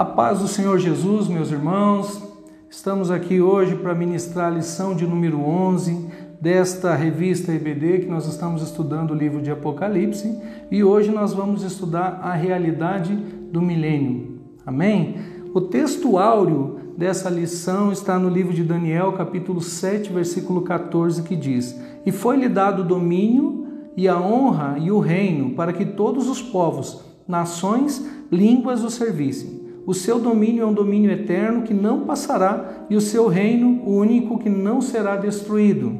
[0.00, 2.22] A paz do Senhor Jesus, meus irmãos,
[2.70, 6.06] estamos aqui hoje para ministrar a lição de número 11
[6.40, 11.62] desta revista EBD que nós estamos estudando o livro de Apocalipse e hoje nós vamos
[11.64, 14.40] estudar a realidade do milênio.
[14.64, 15.16] Amém?
[15.52, 21.36] O texto áureo dessa lição está no livro de Daniel, capítulo 7, versículo 14, que
[21.36, 26.26] diz: E foi-lhe dado o domínio e a honra e o reino para que todos
[26.26, 29.59] os povos, nações, línguas o servissem.
[29.90, 34.38] O seu domínio é um domínio eterno que não passará, e o seu reino, único
[34.38, 35.98] que não será destruído.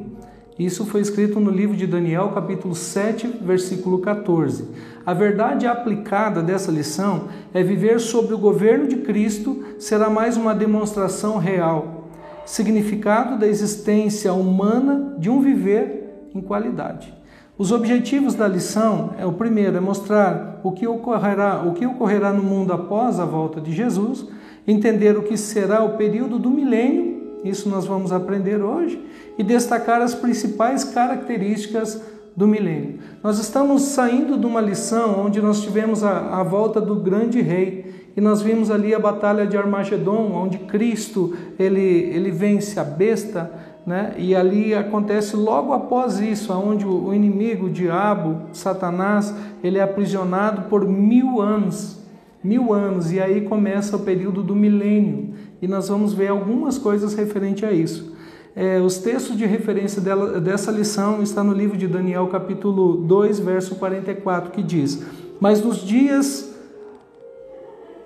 [0.57, 4.69] Isso foi escrito no livro de Daniel, capítulo 7, versículo 14.
[5.05, 10.55] A verdade aplicada dessa lição é viver sob o governo de Cristo será mais uma
[10.55, 12.07] demonstração real,
[12.45, 17.13] significado da existência humana de um viver em qualidade.
[17.61, 22.33] Os objetivos da lição é o primeiro é mostrar o que ocorrerá, o que ocorrerá
[22.33, 24.25] no mundo após a volta de Jesus,
[24.67, 28.99] entender o que será o período do milênio, isso nós vamos aprender hoje,
[29.37, 32.01] e destacar as principais características
[32.35, 32.97] do milênio.
[33.21, 38.09] Nós estamos saindo de uma lição onde nós tivemos a, a volta do grande rei
[38.17, 43.51] e nós vimos ali a batalha de Armagedon, onde Cristo ele, ele vence a besta
[43.85, 44.13] né?
[44.17, 50.63] E ali acontece logo após isso, onde o inimigo, o diabo, Satanás, ele é aprisionado
[50.69, 51.99] por mil anos,
[52.43, 55.33] mil anos, e aí começa o período do milênio.
[55.61, 58.15] E nós vamos ver algumas coisas referente a isso.
[58.55, 63.39] É, os textos de referência dela, dessa lição está no livro de Daniel, capítulo 2,
[63.39, 65.01] verso 44, que diz:
[65.39, 66.53] Mas nos dias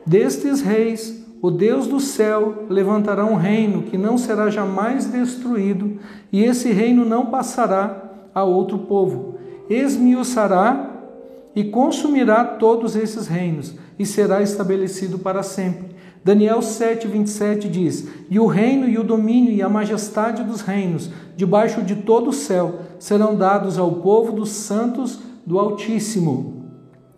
[0.06, 6.00] destes reis o Deus do céu levantará um reino que não será jamais destruído,
[6.31, 9.35] e esse reino não passará a outro povo.
[9.69, 10.91] Esmiuçará
[11.56, 15.96] e consumirá todos esses reinos, e será estabelecido para sempre.
[16.23, 21.12] Daniel 7, 27 diz: E o reino e o domínio e a majestade dos reinos,
[21.38, 26.54] debaixo de todo o céu, serão dados ao povo dos santos do Altíssimo.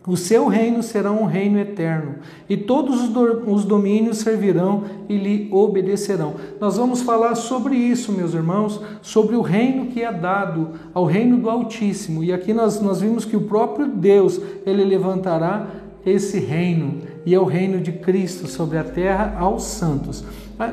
[0.08, 2.16] O seu reino será um reino eterno,
[2.50, 3.12] e todos
[3.46, 6.36] os domínios servirão e lhe obedecerão.
[6.62, 11.38] Nós vamos falar sobre isso, meus irmãos, sobre o reino que é dado ao reino
[11.38, 12.24] do Altíssimo.
[12.24, 15.68] E aqui nós, nós vimos que o próprio Deus, ele levantará
[16.06, 20.24] esse reino, e é o reino de Cristo sobre a terra aos santos.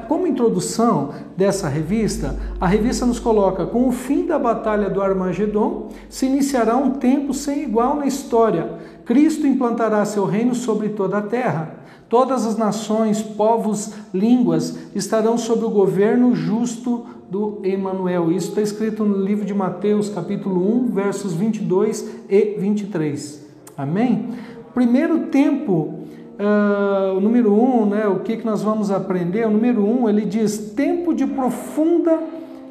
[0.09, 5.91] Como introdução dessa revista, a revista nos coloca: com o fim da batalha do Armagedon,
[6.09, 8.79] se iniciará um tempo sem igual na história.
[9.05, 11.85] Cristo implantará seu reino sobre toda a terra.
[12.09, 18.31] Todas as nações, povos, línguas estarão sob o governo justo do Emanuel.
[18.31, 23.45] Isso está escrito no livro de Mateus, capítulo 1, versos 22 e 23.
[23.77, 24.31] Amém?
[24.73, 29.47] Primeiro tempo Uh, o número um, né, o que, que nós vamos aprender?
[29.47, 32.19] O número um, ele diz tempo de profunda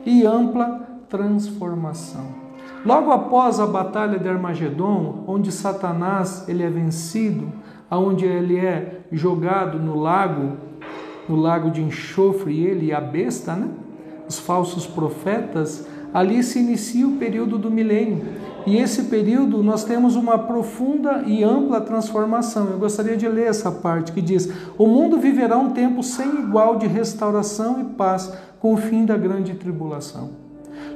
[0.06, 2.26] e ampla transformação.
[2.86, 7.48] Logo após a batalha de Armagedon, onde Satanás ele é vencido,
[7.90, 10.58] aonde ele é jogado no lago,
[11.30, 13.70] no lago de enxofre, ele e a besta, né?
[14.28, 18.26] os falsos profetas, ali se inicia o período do milênio.
[18.66, 22.70] E esse período nós temos uma profunda e ampla transformação.
[22.70, 26.78] Eu gostaria de ler essa parte que diz: O mundo viverá um tempo sem igual
[26.78, 30.43] de restauração e paz com o fim da grande tribulação.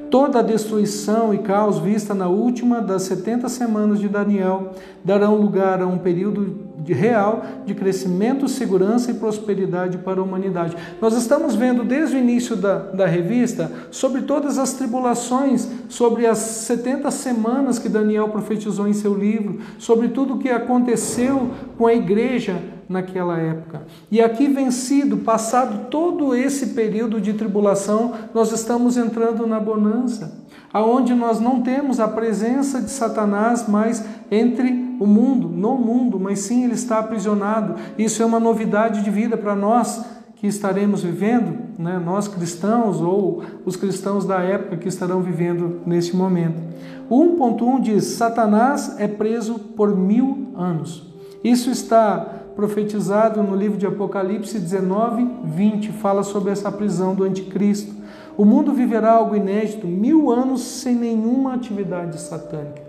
[0.09, 4.71] Toda a destruição e caos vista na última das 70 semanas de Daniel
[5.03, 10.77] darão lugar a um período de real de crescimento, segurança e prosperidade para a humanidade.
[11.01, 16.37] Nós estamos vendo desde o início da, da revista sobre todas as tribulações, sobre as
[16.37, 21.93] 70 semanas que Daniel profetizou em seu livro, sobre tudo o que aconteceu com a
[21.93, 23.81] igreja naquela época.
[24.09, 31.13] E aqui vencido, passado todo esse período de tribulação, nós estamos entrando na bonança, aonde
[31.13, 36.63] nós não temos a presença de Satanás mais entre o mundo, no mundo, mas sim
[36.63, 37.75] ele está aprisionado.
[37.97, 40.03] Isso é uma novidade de vida para nós
[40.37, 41.99] que estaremos vivendo, né?
[42.03, 46.61] nós cristãos ou os cristãos da época que estarão vivendo neste momento.
[47.09, 51.07] O 1.1 diz: Satanás é preso por mil anos.
[51.43, 57.93] Isso está profetizado no livro de Apocalipse 19, 20, fala sobre essa prisão do anticristo.
[58.35, 62.81] O mundo viverá algo inédito, mil anos sem nenhuma atividade satânica.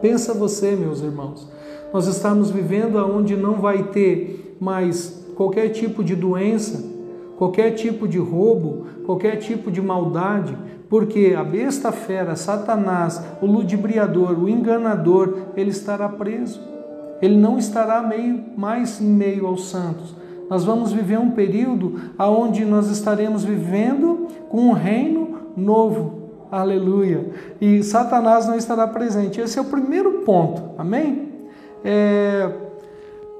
[0.00, 1.48] Pensa você, meus irmãos,
[1.92, 6.84] nós estamos vivendo aonde não vai ter mais qualquer tipo de doença,
[7.36, 10.56] qualquer tipo de roubo, qualquer tipo de maldade,
[10.88, 16.75] porque a besta fera, Satanás, o ludibriador, o enganador, ele estará preso.
[17.20, 20.14] Ele não estará meio, mais meio aos santos.
[20.48, 26.26] Nós vamos viver um período onde nós estaremos vivendo com um reino novo.
[26.50, 27.30] Aleluia.
[27.60, 29.40] E Satanás não estará presente.
[29.40, 30.62] Esse é o primeiro ponto.
[30.78, 31.32] Amém?
[31.84, 32.50] É,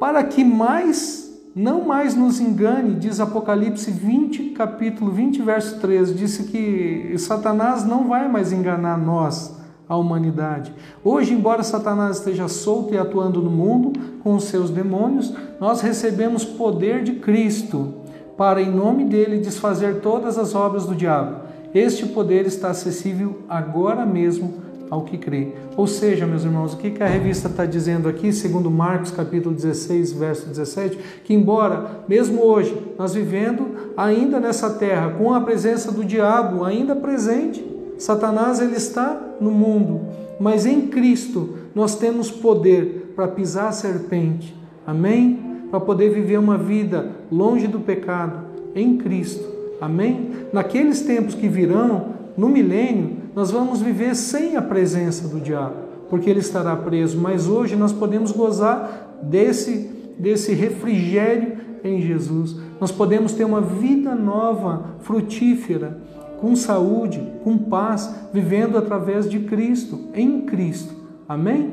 [0.01, 1.27] para que mais
[1.57, 8.07] não mais nos engane, diz Apocalipse 20, capítulo 20, verso 13, disse que Satanás não
[8.07, 9.56] vai mais enganar nós,
[9.89, 10.73] a humanidade.
[11.05, 13.93] Hoje, embora Satanás esteja solto e atuando no mundo
[14.23, 17.95] com os seus demônios, nós recebemos poder de Cristo
[18.37, 21.47] para, em nome dele, desfazer todas as obras do diabo.
[21.75, 25.53] Este poder está acessível agora mesmo ao que crê.
[25.77, 30.13] Ou seja, meus irmãos, o que a revista está dizendo aqui, segundo Marcos capítulo 16,
[30.13, 36.05] verso 17, que embora, mesmo hoje, nós vivendo ainda nessa terra, com a presença do
[36.05, 40.01] diabo ainda presente, Satanás ele está no mundo,
[40.39, 44.55] mas em Cristo nós temos poder para pisar a serpente.
[44.87, 45.67] Amém?
[45.71, 49.45] Para poder viver uma vida longe do pecado em Cristo.
[49.81, 50.31] Amém?
[50.53, 55.77] Naqueles tempos que virão, no milênio, nós vamos viver sem a presença do diabo,
[56.09, 62.57] porque ele estará preso, mas hoje nós podemos gozar desse desse refrigério em Jesus.
[62.81, 66.01] Nós podemos ter uma vida nova, frutífera,
[66.41, 70.95] com saúde, com paz, vivendo através de Cristo, em Cristo.
[71.29, 71.73] Amém?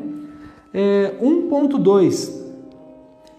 [0.74, 2.44] É, 1.2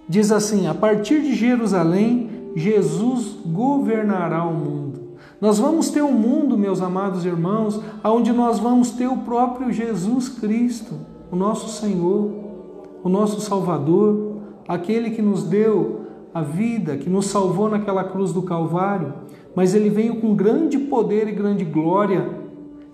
[0.08, 5.04] diz assim: a partir de Jerusalém, Jesus governará o mundo.
[5.40, 10.28] Nós vamos ter um mundo, meus amados irmãos, onde nós vamos ter o próprio Jesus
[10.28, 10.94] Cristo,
[11.30, 12.30] o nosso Senhor,
[13.02, 18.42] o nosso Salvador, aquele que nos deu a vida, que nos salvou naquela cruz do
[18.42, 19.12] Calvário,
[19.54, 22.28] mas ele veio com grande poder e grande glória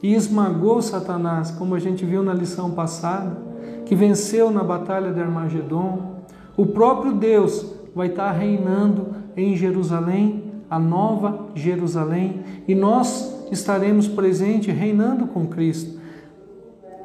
[0.03, 3.37] e esmagou Satanás, como a gente viu na lição passada,
[3.85, 6.17] que venceu na batalha de Armagedon.
[6.57, 14.73] O próprio Deus vai estar reinando em Jerusalém a nova Jerusalém, e nós estaremos presentes
[14.73, 15.99] reinando com Cristo.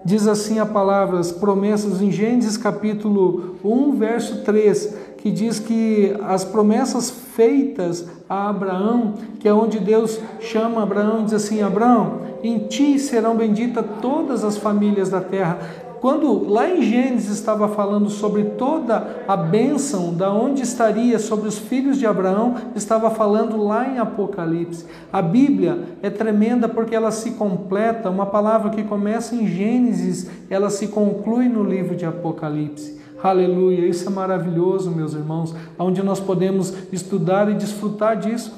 [0.05, 6.15] Diz assim a palavra, as promessas em Gênesis capítulo 1, verso 3, que diz que
[6.21, 12.21] as promessas feitas a Abraão, que é onde Deus chama Abraão e diz assim: Abraão,
[12.41, 15.59] em ti serão benditas todas as famílias da terra.
[15.99, 21.57] Quando lá em Gênesis estava falando sobre toda a bênção, da onde estaria sobre os
[21.57, 24.85] filhos de Abraão, estava falando lá em Apocalipse.
[25.11, 30.69] A Bíblia é tremenda porque ela se completa, uma palavra que começa em Gênesis, ela
[30.69, 32.94] se conclui no livro de Apocalipse.
[33.25, 38.53] Aleluia, isso é maravilhoso, meus irmãos, onde nós podemos estudar e desfrutar disso.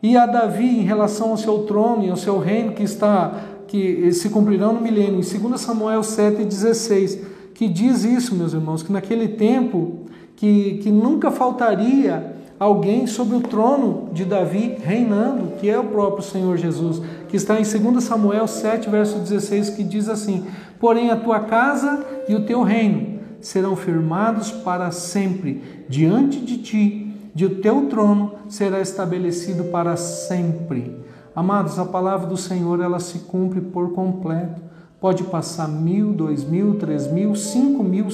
[0.00, 3.32] E a Davi, em relação ao seu trono e ao seu reino que está
[3.66, 7.18] que se cumprirão no milênio, em 2 Samuel 7,16,
[7.52, 10.02] que diz isso, meus irmãos, que naquele tempo
[10.36, 16.22] que, que nunca faltaria alguém sobre o trono de Davi reinando, que é o próprio
[16.22, 20.46] Senhor Jesus, que está em 2 Samuel 7, verso 16, que diz assim:
[20.78, 27.02] Porém a tua casa e o teu reino serão firmados para sempre diante de ti,
[27.34, 30.96] e o teu trono será estabelecido para sempre.
[31.34, 34.62] Amados, a palavra do Senhor ela se cumpre por completo.
[34.98, 38.06] Pode passar mil, dois mil, três mil, cinco mil,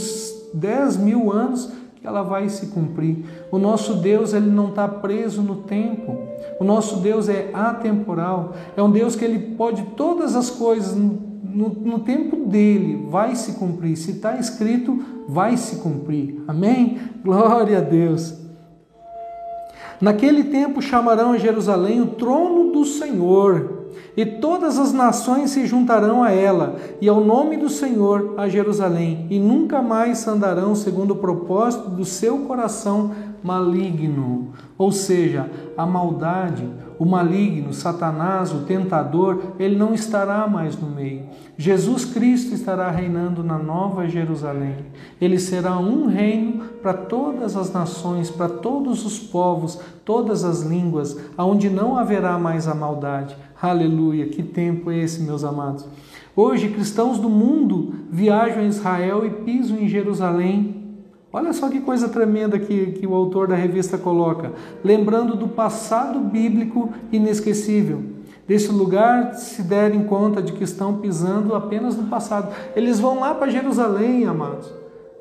[0.53, 3.25] dez mil anos que ela vai se cumprir.
[3.53, 6.19] O nosso Deus ele não está preso no tempo.
[6.59, 8.55] O nosso Deus é atemporal.
[8.77, 10.97] É um Deus que ele pode todas as coisas
[11.43, 13.97] no, no tempo dele vai se cumprir.
[13.97, 16.43] Se está escrito, vai se cumprir.
[16.47, 16.99] Amém?
[17.23, 18.35] Glória a Deus.
[20.01, 23.83] Naquele tempo chamarão a Jerusalém o trono do Senhor,
[24.17, 29.27] e todas as nações se juntarão a ela, e ao nome do Senhor a Jerusalém,
[29.31, 34.53] e nunca mais andarão segundo o propósito do seu coração maligno.
[34.77, 36.69] Ou seja, a maldade,
[36.99, 41.25] o maligno, Satanás, o tentador, ele não estará mais no meio.
[41.57, 44.77] Jesus Cristo estará reinando na Nova Jerusalém.
[45.21, 51.19] Ele será um reino para todas as nações, para todos os povos, todas as línguas,
[51.37, 53.37] aonde não haverá mais a maldade.
[53.61, 54.27] Aleluia!
[54.27, 55.87] Que tempo é esse, meus amados?
[56.35, 60.82] Hoje, cristãos do mundo viajam a Israel e pisam em Jerusalém
[61.33, 64.53] Olha só que coisa tremenda que, que o autor da revista coloca.
[64.85, 68.03] Lembrando do passado bíblico inesquecível.
[68.47, 72.53] Desse lugar se derem conta de que estão pisando apenas no passado.
[72.77, 74.71] Eles vão lá para Jerusalém, amados.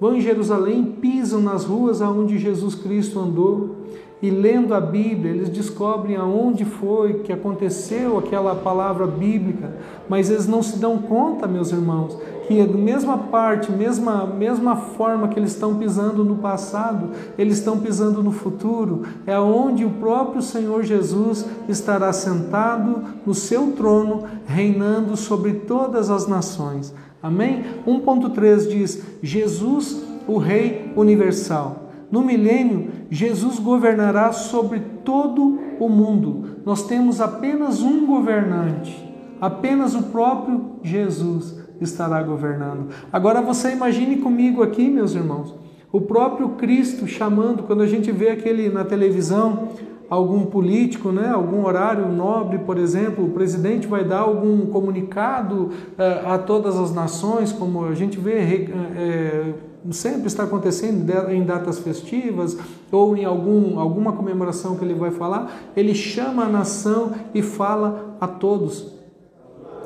[0.02, 3.78] Vão em Jerusalém, pisam nas ruas aonde Jesus Cristo andou
[4.22, 9.74] e lendo a Bíblia, eles descobrem aonde foi que aconteceu aquela palavra bíblica,
[10.08, 12.16] mas eles não se dão conta, meus irmãos,
[12.52, 18.22] que mesma parte, mesma, mesma forma que eles estão pisando no passado, eles estão pisando
[18.22, 25.54] no futuro, é onde o próprio Senhor Jesus estará sentado no seu trono, reinando sobre
[25.54, 26.94] todas as nações.
[27.24, 27.64] Amém?
[27.88, 31.90] 1.3 diz: Jesus, o Rei universal.
[32.12, 36.58] No milênio, Jesus governará sobre todo o mundo.
[36.66, 42.90] Nós temos apenas um governante, apenas o próprio Jesus estará governando.
[43.12, 45.54] Agora você imagine comigo aqui, meus irmãos,
[45.92, 49.70] o próprio Cristo chamando, quando a gente vê aquele na televisão,
[50.10, 56.22] algum político, né, algum horário nobre, por exemplo, o presidente vai dar algum comunicado eh,
[56.26, 59.54] a todas as nações, como a gente vê eh,
[59.90, 62.58] sempre está acontecendo em datas festivas
[62.92, 68.18] ou em algum, alguma comemoração que ele vai falar, ele chama a nação e fala
[68.20, 68.94] a todos.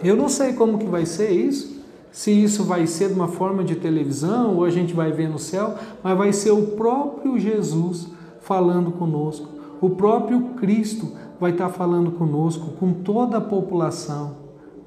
[0.03, 1.75] Eu não sei como que vai ser isso,
[2.15, 5.38] se isso vai ser de uma forma de televisão ou a gente vai ver no
[5.38, 8.07] céu, mas vai ser o próprio Jesus
[8.39, 9.50] falando conosco.
[9.81, 14.38] O próprio Cristo vai estar falando conosco, com toda a população.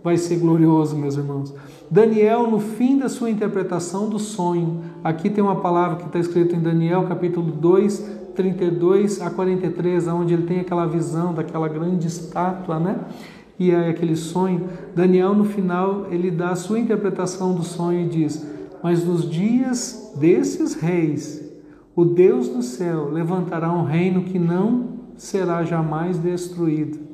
[0.03, 1.55] Vai ser glorioso, meus irmãos.
[1.91, 6.57] Daniel, no fim da sua interpretação do sonho, aqui tem uma palavra que está escrita
[6.57, 12.81] em Daniel, capítulo 2, 32 a 43, onde ele tem aquela visão daquela grande estátua,
[12.81, 12.99] né?
[13.59, 14.69] E é aquele sonho.
[14.95, 18.47] Daniel, no final, ele dá a sua interpretação do sonho e diz:
[18.83, 21.45] Mas nos dias desses reis,
[21.97, 27.09] o Deus do céu levantará um reino que não será jamais destruído.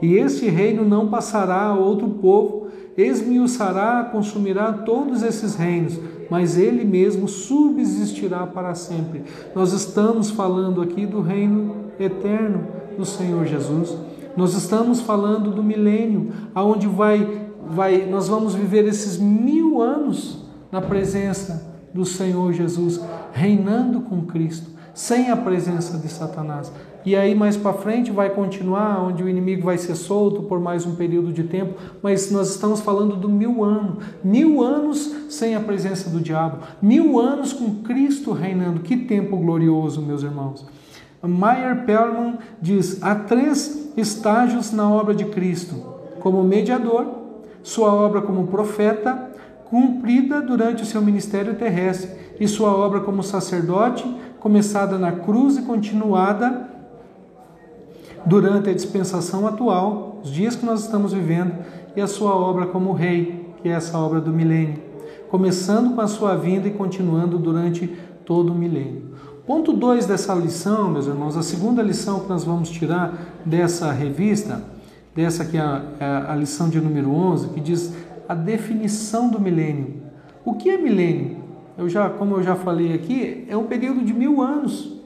[0.00, 5.98] E este reino não passará a outro povo, esmiuçará, consumirá todos esses reinos,
[6.30, 9.22] mas ele mesmo subsistirá para sempre.
[9.54, 12.66] Nós estamos falando aqui do reino eterno
[12.96, 13.96] do Senhor Jesus.
[14.38, 20.80] Nós estamos falando do milênio, aonde vai, vai, nós vamos viver esses mil anos na
[20.80, 23.00] presença do Senhor Jesus,
[23.32, 26.72] reinando com Cristo, sem a presença de Satanás.
[27.04, 30.86] E aí mais para frente vai continuar, onde o inimigo vai ser solto por mais
[30.86, 35.60] um período de tempo, mas nós estamos falando do mil anos, mil anos sem a
[35.60, 38.82] presença do diabo, mil anos com Cristo reinando.
[38.82, 40.64] Que tempo glorioso, meus irmãos.
[41.26, 45.76] Meyer Perlman diz: há três estágios na obra de Cristo:
[46.20, 47.06] como mediador,
[47.62, 49.28] sua obra como profeta
[49.68, 54.04] cumprida durante o seu ministério terrestre e sua obra como sacerdote,
[54.40, 56.68] começada na cruz e continuada
[58.24, 61.52] durante a dispensação atual, os dias que nós estamos vivendo,
[61.94, 64.82] e a sua obra como rei, que é essa obra do milênio,
[65.30, 67.86] começando com a sua vinda e continuando durante
[68.24, 69.14] todo o milênio.
[69.48, 73.14] Ponto 2 dessa lição, meus irmãos, a segunda lição que nós vamos tirar
[73.46, 74.62] dessa revista,
[75.16, 77.94] dessa aqui é a, é lição de número 11, que diz
[78.28, 80.02] a definição do milênio.
[80.44, 81.38] O que é milênio?
[81.78, 85.00] Eu já, como eu já falei aqui, é um período de mil anos.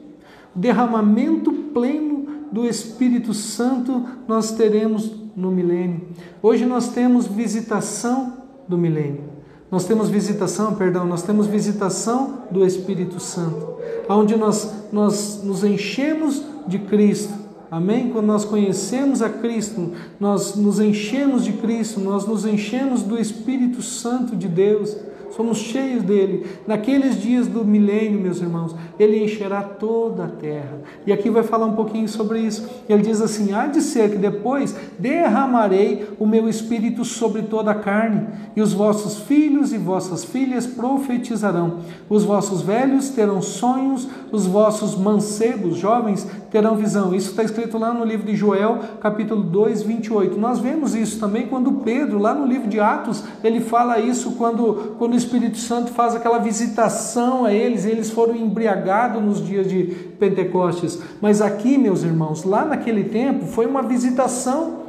[0.57, 6.09] O derramamento pleno do Espírito Santo nós teremos no milênio.
[6.43, 9.32] Hoje nós temos visitação do milênio.
[9.73, 13.77] Nós temos visitação, perdão, nós temos visitação do Espírito Santo,
[14.09, 18.11] onde nós, nós nos enchemos de Cristo Amém?
[18.11, 23.81] Quando nós conhecemos a Cristo, nós nos enchemos de Cristo, nós nos enchemos do Espírito
[23.81, 24.95] Santo de Deus
[25.37, 26.47] somos cheios dele.
[26.67, 30.81] Naqueles dias do milênio, meus irmãos, ele encherá toda a terra.
[31.07, 32.69] E aqui vai falar um pouquinho sobre isso.
[32.89, 37.75] Ele diz assim: há de ser que depois derramarei o meu espírito sobre toda a
[37.75, 44.47] carne, e os vossos filhos e vossas filhas profetizarão, os vossos velhos terão sonhos, os
[44.47, 47.15] vossos mancebos, jovens, terão visão.
[47.15, 50.39] Isso está escrito lá no livro de Joel, capítulo 2, 28.
[50.39, 54.95] Nós vemos isso também quando Pedro, lá no livro de Atos, ele fala isso quando,
[54.99, 59.85] quando Espírito Santo faz aquela visitação a eles, eles foram embriagados nos dias de
[60.19, 61.01] Pentecostes.
[61.21, 64.83] Mas aqui, meus irmãos, lá naquele tempo, foi uma visitação,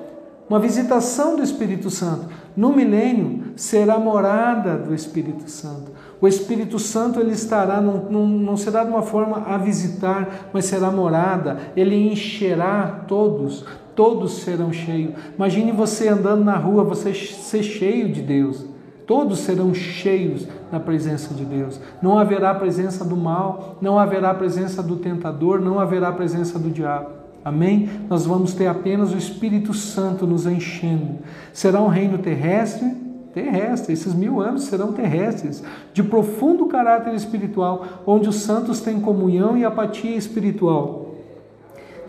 [0.49, 2.27] uma visitação do Espírito Santo.
[2.55, 5.91] No milênio será morada do Espírito Santo.
[6.21, 10.65] O Espírito Santo ele estará, não, não, não será de uma forma a visitar, mas
[10.65, 15.13] será morada, ele encherá todos, todos serão cheios.
[15.35, 18.72] Imagine você andando na rua, você ser cheio de Deus.
[19.05, 21.79] Todos serão cheios da presença de Deus.
[22.01, 27.09] Não haverá presença do mal, não haverá presença do tentador, não haverá presença do diabo.
[27.43, 27.89] Amém?
[28.09, 31.19] Nós vamos ter apenas o Espírito Santo nos enchendo.
[31.51, 32.89] Será um reino terrestre,
[33.33, 35.61] terrestre, esses mil anos serão terrestres,
[35.93, 41.15] de profundo caráter espiritual, onde os santos têm comunhão e apatia espiritual.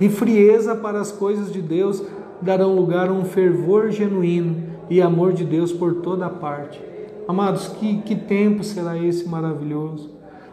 [0.01, 2.03] E frieza para as coisas de Deus
[2.41, 6.81] darão lugar a um fervor genuíno e amor de Deus por toda parte.
[7.27, 10.11] Amados, que, que tempo será esse maravilhoso?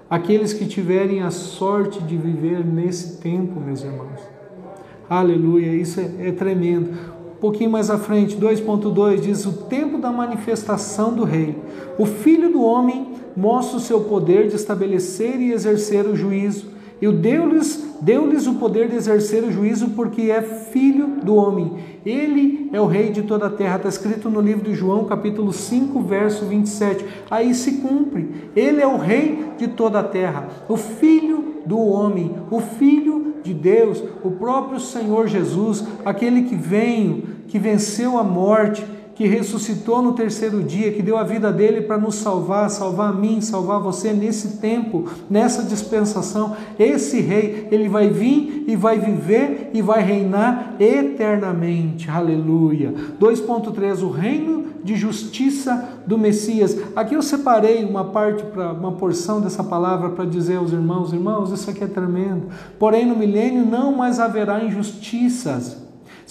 [0.09, 4.19] Aqueles que tiverem a sorte de viver nesse tempo, meus irmãos.
[5.09, 6.89] Aleluia, isso é, é tremendo.
[7.35, 11.57] Um pouquinho mais à frente, 2.2 diz: O tempo da manifestação do Rei.
[11.97, 16.70] O Filho do Homem mostra o seu poder de estabelecer e exercer o juízo.
[17.01, 21.77] E deu-lhes deu-lhes o poder de exercer o juízo porque é filho do homem.
[22.05, 23.77] Ele é o rei de toda a terra.
[23.77, 27.05] Está escrito no livro de João, capítulo 5, verso 27.
[27.29, 28.49] Aí se cumpre.
[28.55, 33.53] Ele é o rei de toda a terra, o filho do homem, o filho de
[33.53, 38.83] Deus, o próprio Senhor Jesus, aquele que veio, que venceu a morte
[39.21, 43.13] que ressuscitou no terceiro dia, que deu a vida dele para nos salvar, salvar a
[43.13, 46.55] mim, salvar você nesse tempo, nessa dispensação.
[46.79, 52.09] Esse rei, ele vai vir e vai viver e vai reinar eternamente.
[52.09, 52.95] Aleluia.
[53.19, 56.75] 2.3 o reino de justiça do Messias.
[56.95, 61.51] Aqui eu separei uma parte para uma porção dessa palavra para dizer aos irmãos, irmãos,
[61.51, 62.47] isso aqui é tremendo.
[62.79, 65.80] Porém no milênio não mais haverá injustiças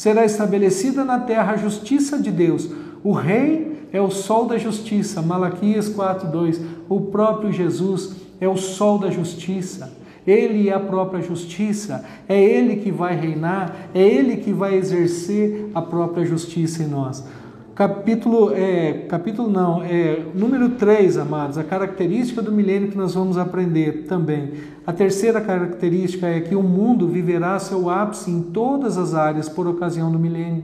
[0.00, 2.71] será estabelecida na terra a justiça de Deus.
[3.04, 6.59] O rei é o sol da justiça, Malaquias 4:2.
[6.88, 9.92] O próprio Jesus é o sol da justiça.
[10.26, 15.69] Ele é a própria justiça, é ele que vai reinar, é ele que vai exercer
[15.75, 17.23] a própria justiça em nós.
[17.81, 23.39] Capítulo, é, capítulo não, é número 3, amados, a característica do milênio que nós vamos
[23.39, 24.53] aprender também.
[24.87, 29.67] A terceira característica é que o mundo viverá seu ápice em todas as áreas por
[29.67, 30.63] ocasião do milênio.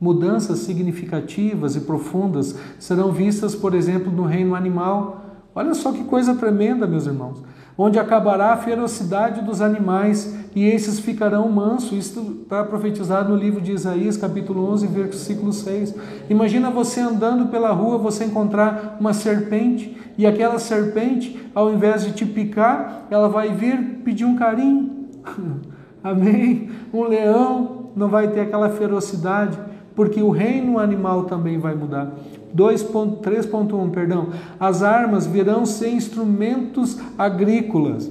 [0.00, 5.24] Mudanças significativas e profundas serão vistas, por exemplo, no reino animal.
[5.54, 7.44] Olha só que coisa tremenda, meus irmãos
[7.78, 11.92] onde acabará a ferocidade dos animais e esses ficarão mansos.
[11.92, 15.94] Isso está profetizado no livro de Isaías, capítulo 11, versículo 6.
[16.30, 22.12] Imagina você andando pela rua, você encontrar uma serpente e aquela serpente, ao invés de
[22.12, 25.08] te picar, ela vai vir pedir um carinho.
[26.02, 26.70] Amém?
[26.90, 29.58] Um leão não vai ter aquela ferocidade,
[29.94, 32.14] porque o reino animal também vai mudar.
[32.54, 34.28] 3.1, perdão.
[34.58, 38.10] As armas virão ser instrumentos agrícolas.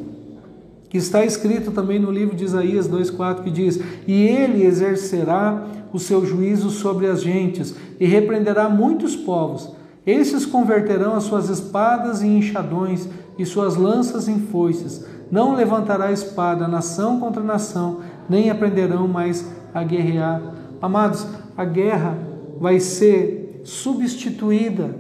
[0.96, 3.78] Que está escrito também no livro de Isaías 2:4 que diz:
[4.08, 9.74] "E ele exercerá o seu juízo sobre as gentes e repreenderá muitos povos.
[10.08, 15.06] Esses converterão as suas espadas em enxadões e suas lanças em foices.
[15.30, 20.42] Não levantará espada nação contra nação, nem aprenderão mais a guerrear."
[20.82, 21.28] Amados,
[21.58, 22.18] a guerra
[22.58, 24.96] vai ser substituída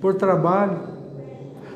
[0.00, 0.80] por trabalho,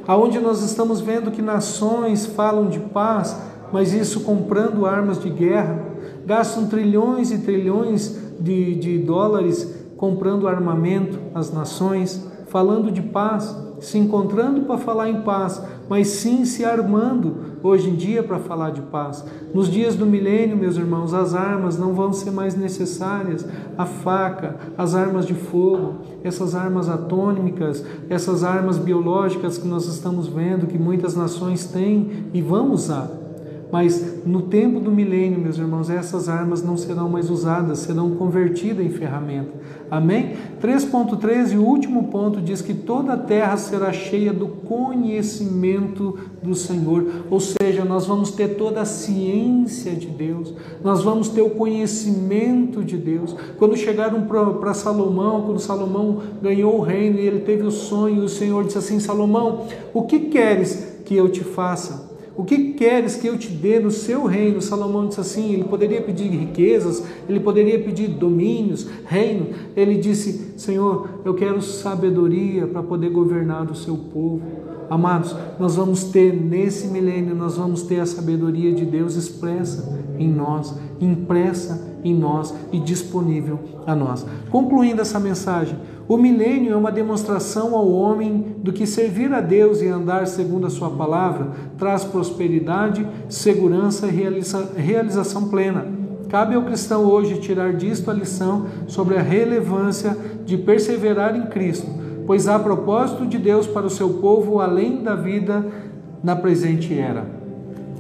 [0.05, 5.79] aonde nós estamos vendo que nações falam de paz, mas isso comprando armas de guerra,
[6.27, 13.99] gastam trilhões e trilhões de, de dólares comprando armamento às nações, falando de paz, se
[13.99, 18.83] encontrando para falar em paz, mas sim se armando hoje em dia para falar de
[18.83, 19.25] paz.
[19.55, 23.47] Nos dias do milênio, meus irmãos, as armas não vão ser mais necessárias.
[23.79, 30.27] A faca, as armas de fogo, essas armas atômicas, essas armas biológicas que nós estamos
[30.27, 33.22] vendo que muitas nações têm e vão usar.
[33.73, 38.85] Mas no tempo do milênio, meus irmãos, essas armas não serão mais usadas, serão convertidas
[38.85, 39.51] em ferramenta.
[39.91, 40.37] Amém?
[40.61, 47.25] 3.13, o último ponto, diz que toda a terra será cheia do conhecimento do Senhor.
[47.31, 50.53] Ou seja, nós vamos ter toda a ciência de Deus,
[50.85, 53.35] nós vamos ter o conhecimento de Deus.
[53.57, 58.29] Quando chegaram para Salomão, quando Salomão ganhou o reino e ele teve o sonho, o
[58.29, 62.12] Senhor disse assim: Salomão, o que queres que eu te faça?
[62.37, 64.63] O que queres que eu te dê no seu reino?
[64.63, 69.49] Salomão disse assim: ele poderia pedir riquezas, ele poderia pedir domínios, reino.
[69.77, 74.41] Ele disse: Senhor, eu quero sabedoria para poder governar o seu povo.
[74.89, 80.29] Amados, nós vamos ter nesse milênio, nós vamos ter a sabedoria de Deus expressa em
[80.29, 84.27] nós, impressa em nós e disponível a nós.
[84.51, 85.79] Concluindo essa mensagem,
[86.13, 90.67] o milênio é uma demonstração ao homem do que servir a Deus e andar segundo
[90.67, 95.87] a sua palavra traz prosperidade, segurança e realiza realização plena.
[96.29, 101.87] Cabe ao cristão hoje tirar disto a lição sobre a relevância de perseverar em Cristo,
[102.27, 105.65] pois há propósito de Deus para o seu povo além da vida
[106.23, 107.25] na presente era.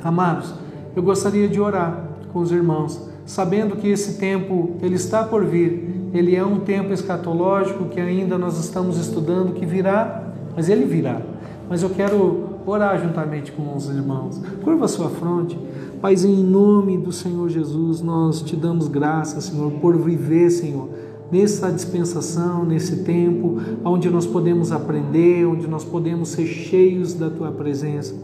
[0.05, 0.53] Amados,
[0.95, 6.02] eu gostaria de orar com os irmãos, sabendo que esse tempo ele está por vir
[6.13, 11.21] ele é um tempo escatológico que ainda nós estamos estudando, que virá, mas ele virá.
[11.69, 14.41] Mas eu quero orar juntamente com os irmãos.
[14.63, 15.59] Curva a sua fronte.
[16.01, 20.89] Pai, em nome do Senhor Jesus, nós te damos graças, Senhor, por viver, Senhor,
[21.31, 27.51] nessa dispensação, nesse tempo, onde nós podemos aprender, onde nós podemos ser cheios da tua
[27.53, 28.15] presença.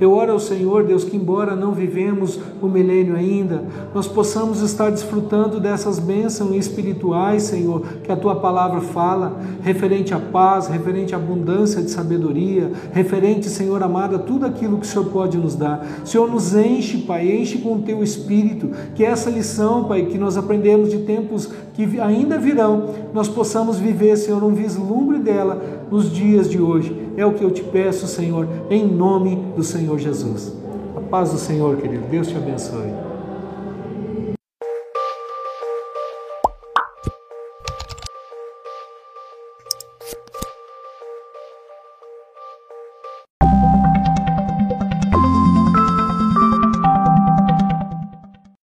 [0.00, 4.90] Eu oro ao Senhor, Deus, que embora não vivemos o milênio ainda, nós possamos estar
[4.90, 11.18] desfrutando dessas bênçãos espirituais, Senhor, que a tua palavra fala, referente à paz, referente à
[11.18, 15.84] abundância de sabedoria, referente, Senhor amado, a tudo aquilo que o Senhor pode nos dar.
[16.04, 20.36] Senhor, nos enche, Pai, enche com o teu espírito, que essa lição, Pai, que nós
[20.36, 26.48] aprendemos de tempos que ainda virão, nós possamos viver, Senhor, um vislumbre dela nos dias
[26.48, 26.94] de hoje.
[27.16, 30.52] É o que eu te peço, Senhor, em nome do Senhor Jesus.
[30.96, 32.04] A paz do Senhor, querido.
[32.10, 33.07] Deus te abençoe.